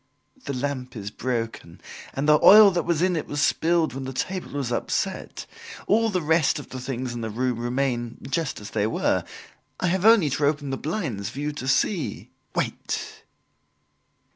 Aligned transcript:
"The 0.45 0.53
lamp 0.55 0.95
is 0.95 1.11
broken 1.11 1.79
and 2.15 2.27
the 2.27 2.39
oil 2.43 2.71
that 2.71 2.85
was 2.85 3.03
in 3.03 3.15
it 3.15 3.27
was 3.27 3.39
spilled 3.39 3.93
when 3.93 4.05
the 4.05 4.11
table 4.13 4.53
was 4.53 4.71
upset. 4.71 5.45
All 5.85 6.09
the 6.09 6.23
rest 6.23 6.57
of 6.57 6.69
the 6.69 6.79
things 6.79 7.13
in 7.13 7.21
the 7.21 7.29
room 7.29 7.59
remain 7.59 8.17
just 8.27 8.59
as 8.59 8.71
they 8.71 8.87
were. 8.87 9.23
I 9.79 9.85
have 9.89 10.03
only 10.03 10.31
to 10.31 10.45
open 10.47 10.71
the 10.71 10.75
blinds 10.75 11.29
for 11.29 11.39
you 11.39 11.51
to 11.51 11.67
see." 11.67 12.31
"Wait." 12.55 13.21